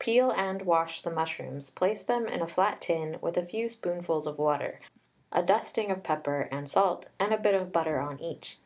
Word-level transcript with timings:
Peel 0.00 0.32
and 0.32 0.62
wash 0.62 1.00
the 1.00 1.12
mushrooms, 1.12 1.70
place 1.70 2.02
them 2.02 2.26
in 2.26 2.42
a 2.42 2.48
flat 2.48 2.80
tin 2.80 3.18
with 3.20 3.36
a 3.36 3.46
few 3.46 3.68
spoonfuls 3.68 4.26
of 4.26 4.36
water, 4.36 4.80
a 5.30 5.44
dusting 5.44 5.92
of 5.92 6.02
pepper 6.02 6.48
and 6.50 6.68
salt 6.68 7.06
and 7.20 7.32
a 7.32 7.38
bit 7.38 7.54
of 7.54 7.70
butter 7.70 8.00
on 8.00 8.18
each. 8.18 8.58